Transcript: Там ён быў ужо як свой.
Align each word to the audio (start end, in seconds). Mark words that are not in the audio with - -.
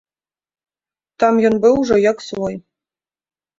Там 1.25 1.33
ён 1.51 1.55
быў 1.67 1.73
ужо 1.83 1.95
як 2.09 2.17
свой. 2.31 2.55